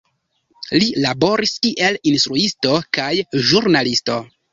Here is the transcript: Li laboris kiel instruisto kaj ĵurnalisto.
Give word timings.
Li 0.77 0.85
laboris 1.01 1.53
kiel 1.65 1.99
instruisto 2.11 2.71
kaj 2.99 3.11
ĵurnalisto. 3.51 4.19